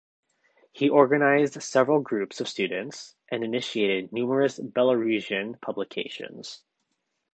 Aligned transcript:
He 0.71 0.89
organized 0.89 1.61
several 1.61 1.99
groups 1.99 2.41
of 2.41 2.47
students 2.47 3.15
and 3.29 3.43
initiated 3.43 4.11
numerous 4.11 4.57
Belarusian 4.59 5.61
publications. 5.61 6.63